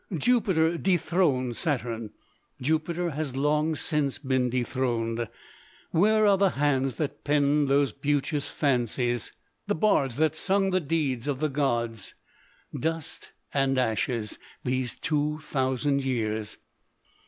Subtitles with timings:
[0.17, 2.09] Jupiter dethroned Saturn;
[2.59, 5.27] Jupiter has long since been dethroned.
[5.91, 9.31] Where are the hands that penned those beauteous fancies;
[9.67, 12.15] the bards that sung the deeds of the gods?
[12.73, 16.57] Dust and ashes these two thousand years.